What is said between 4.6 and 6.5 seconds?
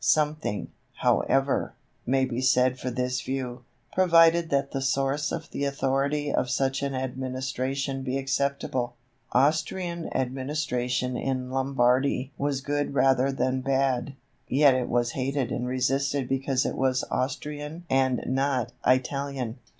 the source of the authority of